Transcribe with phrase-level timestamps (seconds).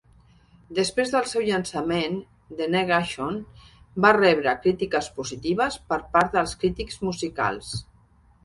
[0.77, 2.15] Després del seu llançament,
[2.61, 3.37] "The Negation"
[4.07, 7.73] va rebre crítiques positives per part dels crítics musicals.